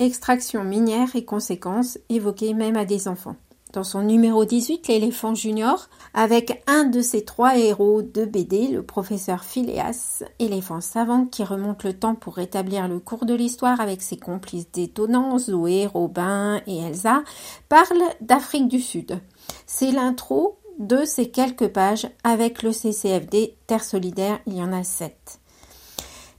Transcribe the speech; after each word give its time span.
extraction 0.00 0.64
minière 0.64 1.14
et 1.14 1.24
conséquences 1.24 1.98
évoquées 2.08 2.54
même 2.54 2.76
à 2.76 2.84
des 2.84 3.06
enfants. 3.06 3.36
Dans 3.72 3.84
son 3.84 4.02
numéro 4.02 4.44
18, 4.44 4.88
l'éléphant 4.88 5.36
junior, 5.36 5.88
avec 6.12 6.64
un 6.66 6.84
de 6.84 7.00
ses 7.00 7.24
trois 7.24 7.56
héros 7.56 8.02
de 8.02 8.24
BD, 8.24 8.66
le 8.66 8.82
professeur 8.82 9.44
Phileas, 9.44 10.24
éléphant 10.40 10.80
savant 10.80 11.24
qui 11.24 11.44
remonte 11.44 11.84
le 11.84 11.92
temps 11.92 12.16
pour 12.16 12.34
rétablir 12.34 12.88
le 12.88 12.98
cours 12.98 13.26
de 13.26 13.34
l'histoire 13.34 13.80
avec 13.80 14.02
ses 14.02 14.16
complices 14.16 14.72
détonnants, 14.72 15.38
Zoé, 15.38 15.86
Robin 15.86 16.60
et 16.66 16.78
Elsa, 16.78 17.22
parle 17.68 18.02
d'Afrique 18.20 18.66
du 18.66 18.80
Sud. 18.80 19.20
C'est 19.66 19.92
l'intro 19.92 20.58
de 20.80 21.04
ces 21.04 21.30
quelques 21.30 21.68
pages 21.68 22.08
avec 22.24 22.64
le 22.64 22.72
CCFD 22.72 23.54
Terre 23.68 23.84
Solidaire, 23.84 24.40
il 24.46 24.56
y 24.56 24.62
en 24.62 24.72
a 24.72 24.82
sept. 24.82 25.38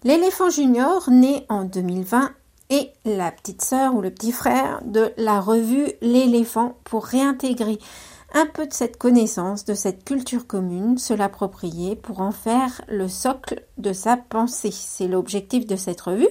L'éléphant 0.03 0.49
junior, 0.49 1.09
né 1.11 1.45
en 1.47 1.63
2020, 1.63 2.31
et 2.71 2.89
la 3.05 3.31
petite 3.31 3.61
sœur 3.61 3.93
ou 3.93 4.01
le 4.01 4.09
petit 4.09 4.31
frère 4.31 4.81
de 4.85 5.11
la 5.17 5.41
revue 5.41 5.91
L'éléphant 6.01 6.77
pour 6.85 7.05
réintégrer 7.05 7.77
un 8.33 8.45
peu 8.45 8.65
de 8.65 8.73
cette 8.73 8.97
connaissance, 8.97 9.65
de 9.65 9.73
cette 9.73 10.05
culture 10.05 10.47
commune, 10.47 10.97
se 10.97 11.13
l'approprier 11.13 11.97
pour 11.97 12.21
en 12.21 12.31
faire 12.31 12.81
le 12.87 13.09
socle 13.09 13.61
de 13.77 13.91
sa 13.91 14.15
pensée. 14.15 14.71
C'est 14.71 15.09
l'objectif 15.09 15.67
de 15.67 15.75
cette 15.75 15.99
revue. 15.99 16.29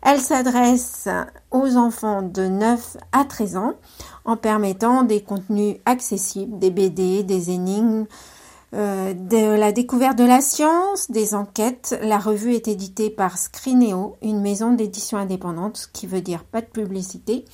Elle 0.00 0.20
s'adresse 0.20 1.08
aux 1.50 1.76
enfants 1.76 2.22
de 2.22 2.46
9 2.46 2.96
à 3.12 3.26
13 3.26 3.56
ans 3.58 3.74
en 4.24 4.38
permettant 4.38 5.02
des 5.02 5.20
contenus 5.20 5.76
accessibles, 5.84 6.58
des 6.58 6.70
BD, 6.70 7.22
des 7.22 7.50
énigmes, 7.50 8.06
euh, 8.72 9.14
de 9.14 9.58
la 9.58 9.72
découverte 9.72 10.16
de 10.16 10.24
la 10.24 10.40
science, 10.40 11.10
des 11.10 11.34
enquêtes. 11.34 11.98
La 12.02 12.18
revue 12.18 12.54
est 12.54 12.68
éditée 12.68 13.10
par 13.10 13.36
Scrineo, 13.36 14.16
une 14.22 14.40
maison 14.40 14.72
d'édition 14.72 15.18
indépendante, 15.18 15.76
ce 15.76 15.88
qui 15.88 16.06
veut 16.06 16.20
dire 16.20 16.44
pas 16.44 16.60
de 16.60 16.66
publicité, 16.66 17.44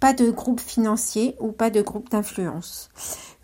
pas 0.00 0.12
de 0.12 0.30
groupe 0.30 0.60
financier 0.60 1.36
ou 1.40 1.52
pas 1.52 1.70
de 1.70 1.80
groupe 1.80 2.10
d'influence. 2.10 2.90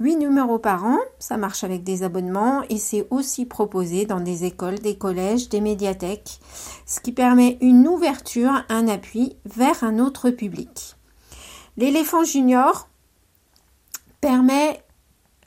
Huit 0.00 0.16
numéros 0.16 0.58
par 0.58 0.84
an, 0.84 0.98
ça 1.20 1.36
marche 1.36 1.62
avec 1.62 1.84
des 1.84 2.02
abonnements 2.02 2.62
et 2.68 2.78
c'est 2.78 3.06
aussi 3.10 3.46
proposé 3.46 4.06
dans 4.06 4.20
des 4.20 4.44
écoles, 4.44 4.80
des 4.80 4.98
collèges, 4.98 5.48
des 5.48 5.60
médiathèques, 5.60 6.40
ce 6.84 6.98
qui 6.98 7.12
permet 7.12 7.58
une 7.60 7.86
ouverture, 7.86 8.64
un 8.68 8.88
appui 8.88 9.36
vers 9.44 9.84
un 9.84 10.00
autre 10.00 10.30
public. 10.30 10.96
L'éléphant 11.76 12.24
junior 12.24 12.88
permet 14.20 14.83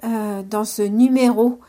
euh, 0.04 0.44
dans 0.44 0.66
ce 0.66 0.82
numéro 0.82 1.60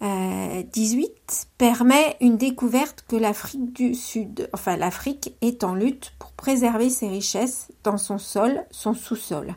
18 0.00 0.02
euh, 0.02 1.34
permet 1.56 2.16
une 2.20 2.36
découverte 2.36 3.04
que 3.08 3.16
l'Afrique 3.16 3.72
du 3.72 3.94
Sud, 3.94 4.48
enfin 4.52 4.76
l'Afrique 4.76 5.34
est 5.40 5.64
en 5.64 5.74
lutte 5.74 6.12
pour 6.18 6.32
préserver 6.32 6.90
ses 6.90 7.08
richesses 7.08 7.68
dans 7.84 7.96
son 7.96 8.18
sol, 8.18 8.64
son 8.70 8.92
sous-sol. 8.92 9.54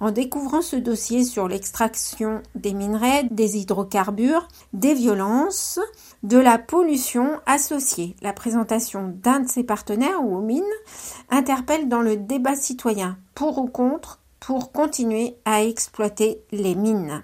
En 0.00 0.10
découvrant 0.10 0.62
ce 0.62 0.74
dossier 0.74 1.22
sur 1.22 1.46
l'extraction 1.46 2.42
des 2.56 2.74
minerais, 2.74 3.28
des 3.30 3.58
hydrocarbures, 3.58 4.48
des 4.72 4.94
violences, 4.94 5.78
de 6.24 6.38
la 6.38 6.58
pollution 6.58 7.40
associée, 7.46 8.16
la 8.20 8.32
présentation 8.32 9.14
d'un 9.22 9.40
de 9.40 9.48
ses 9.48 9.62
partenaires 9.62 10.24
ou 10.24 10.36
aux 10.36 10.40
mines 10.40 10.64
interpelle 11.30 11.88
dans 11.88 12.00
le 12.00 12.16
débat 12.16 12.56
citoyen 12.56 13.16
pour 13.34 13.58
ou 13.58 13.68
contre 13.68 14.18
pour 14.40 14.72
continuer 14.72 15.36
à 15.44 15.62
exploiter 15.62 16.42
les 16.50 16.74
mines. 16.74 17.22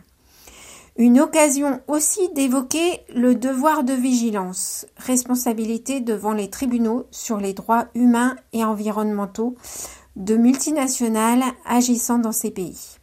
Une 0.99 1.21
occasion 1.21 1.81
aussi 1.87 2.29
d'évoquer 2.35 3.03
le 3.15 3.37
devoir 3.37 3.85
de 3.85 3.93
vigilance, 3.93 4.85
responsabilité 4.97 6.01
devant 6.01 6.33
les 6.33 6.51
tribunaux 6.51 7.07
sur 7.13 7.37
les 7.37 7.53
droits 7.53 7.87
humains 7.95 8.35
et 8.53 8.65
environnementaux 8.65 9.55
de 10.17 10.37
multinationales 10.37 11.45
agissant 11.65 12.19
dans 12.19 12.33
ces 12.33 12.51
pays. 12.51 12.97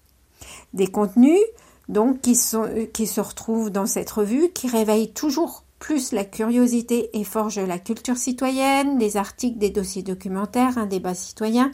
Des 0.73 0.87
contenus 0.87 1.39
donc 1.87 2.19
qui, 2.19 2.35
se 2.35 3.21
retrouvent 3.21 3.69
dans 3.69 3.85
cette 3.85 4.11
revue, 4.11 4.49
qui 4.49 4.67
réveillent 4.67 5.13
toujours 5.13 5.63
plus 5.79 6.11
la 6.11 6.25
curiosité 6.25 7.17
et 7.17 7.23
forgent 7.23 7.65
la 7.65 7.79
culture 7.79 8.17
citoyenne, 8.17 8.97
des 8.97 9.15
articles, 9.15 9.59
des 9.59 9.69
dossiers 9.69 10.03
documentaires, 10.03 10.77
un 10.77 10.85
débat 10.85 11.13
citoyen, 11.13 11.71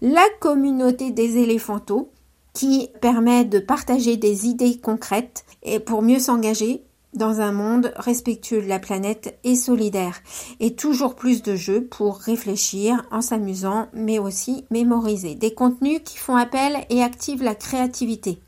la 0.00 0.24
communauté 0.40 1.12
des 1.12 1.36
éléphantaux, 1.36 2.10
qui 2.52 2.88
permet 3.00 3.44
de 3.44 3.58
partager 3.58 4.16
des 4.16 4.46
idées 4.46 4.78
concrètes 4.78 5.44
et 5.62 5.80
pour 5.80 6.02
mieux 6.02 6.18
s'engager 6.18 6.84
dans 7.14 7.40
un 7.40 7.52
monde 7.52 7.92
respectueux 7.96 8.62
de 8.62 8.68
la 8.68 8.78
planète 8.78 9.38
et 9.44 9.54
solidaire. 9.54 10.14
Et 10.60 10.74
toujours 10.74 11.14
plus 11.14 11.42
de 11.42 11.56
jeux 11.56 11.84
pour 11.84 12.18
réfléchir 12.18 13.06
en 13.10 13.20
s'amusant, 13.20 13.88
mais 13.92 14.18
aussi 14.18 14.64
mémoriser. 14.70 15.34
Des 15.34 15.52
contenus 15.54 16.00
qui 16.04 16.16
font 16.16 16.36
appel 16.36 16.78
et 16.88 17.02
activent 17.02 17.42
la 17.42 17.54
créativité. 17.54 18.40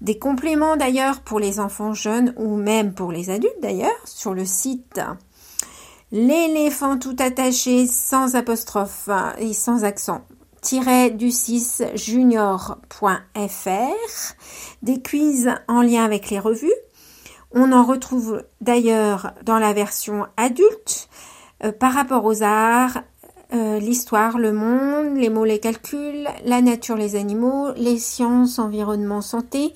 Des 0.00 0.18
compléments 0.18 0.76
d'ailleurs 0.76 1.20
pour 1.20 1.40
les 1.40 1.60
enfants 1.60 1.92
jeunes 1.92 2.32
ou 2.36 2.56
même 2.56 2.94
pour 2.94 3.12
les 3.12 3.28
adultes 3.28 3.60
d'ailleurs 3.60 3.90
sur 4.06 4.34
le 4.34 4.44
site 4.46 5.00
l'éléphant 6.12 6.98
tout 6.98 7.16
attaché 7.18 7.86
sans 7.86 8.34
apostrophe 8.34 9.08
et 9.38 9.52
sans 9.52 9.84
accent 9.84 10.22
du 11.14 11.30
6 11.30 11.82
junior.fr, 11.94 12.74
des 14.82 15.02
quiz 15.02 15.50
en 15.68 15.82
lien 15.82 16.04
avec 16.04 16.30
les 16.30 16.38
revues. 16.38 16.72
On 17.52 17.72
en 17.72 17.82
retrouve 17.82 18.44
d'ailleurs 18.60 19.32
dans 19.42 19.58
la 19.58 19.72
version 19.72 20.26
adulte 20.36 21.08
euh, 21.64 21.72
par 21.72 21.92
rapport 21.94 22.24
aux 22.24 22.42
arts, 22.42 23.02
euh, 23.52 23.78
l'histoire, 23.78 24.38
le 24.38 24.52
monde, 24.52 25.16
les 25.16 25.30
mots, 25.30 25.44
les 25.44 25.58
calculs, 25.58 26.28
la 26.44 26.60
nature, 26.60 26.96
les 26.96 27.16
animaux, 27.16 27.72
les 27.76 27.98
sciences, 27.98 28.58
environnement, 28.58 29.22
santé, 29.22 29.74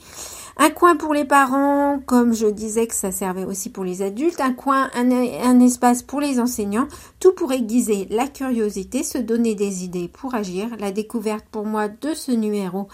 un 0.57 0.71
coin 0.71 0.97
pour 0.97 1.15
les 1.15 1.25
parents, 1.25 2.01
comme 2.07 2.33
je 2.33 2.47
disais 2.47 2.87
que 2.87 2.95
ça 2.95 3.11
servait 3.11 3.45
aussi 3.45 3.71
pour 3.71 3.85
les 3.85 4.03
adultes, 4.03 4.41
un 4.41 4.53
coin, 4.53 4.91
un, 4.95 5.61
espace 5.61 6.03
pour 6.03 6.21
les 6.21 6.39
enseignants, 6.39 6.87
tout 7.21 7.33
pour 7.33 7.53
aiguiser 7.53 8.07
la 8.11 8.29
curiosité, 8.29 9.03
se 9.03 9.19
donner 9.19 9.55
des 9.55 9.85
idées 9.85 10.09
pour 10.09 10.35
agir. 10.35 10.69
La 10.79 10.93
découverte 10.93 11.47
pour 11.51 11.67
moi 11.67 11.89
de 11.89 12.15
ce 12.15 12.33
numéro 12.33 12.89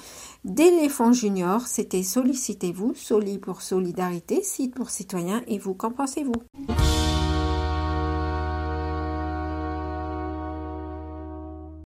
d'éléphant 0.45 1.13
junior, 1.13 1.67
c'était 1.67 2.03
Sollicitez-vous, 2.03 2.95
Soli 2.95 3.39
pour 3.39 3.61
solidarité, 3.61 4.43
Site 4.43 4.75
pour 4.75 4.91
citoyen, 4.91 5.43
et 5.47 5.59
vous, 5.59 5.75
qu'en 5.75 5.91
pensez-vous? 5.91 6.33